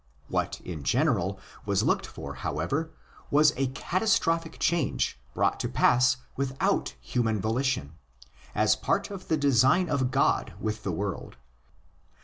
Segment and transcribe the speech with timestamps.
[0.29, 2.89] What in general was looked for, however,
[3.29, 7.93] was ἃ catastrophic change brought to pass without human volition,
[8.55, 11.37] as part of the design of God with the world.